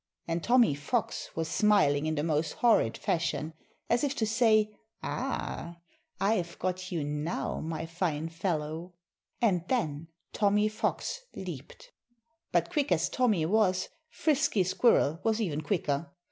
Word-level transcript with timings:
And 0.27 0.43
Tommy 0.43 0.73
Fox 0.73 1.29
was 1.35 1.47
smiling 1.47 2.07
in 2.07 2.15
the 2.15 2.23
most 2.23 2.53
horrid 2.53 2.97
fashion, 2.97 3.53
as 3.87 4.03
if 4.03 4.15
to 4.15 4.25
say 4.25 4.73
"Ah! 5.03 5.77
I've 6.19 6.57
got 6.57 6.91
you 6.91 7.03
now, 7.03 7.59
my 7.59 7.85
fine 7.85 8.27
fellow!" 8.29 8.93
And 9.43 9.63
then 9.67 10.07
Tommy 10.33 10.69
Fox 10.69 11.21
leaped. 11.35 11.91
But 12.51 12.71
quick 12.71 12.91
as 12.91 13.09
Tommy 13.09 13.45
was, 13.45 13.89
Frisky 14.09 14.63
Squirrel 14.63 15.19
was 15.21 15.39
even 15.39 15.61
quicker. 15.61 16.09